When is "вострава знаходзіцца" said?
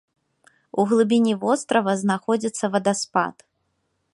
1.43-2.65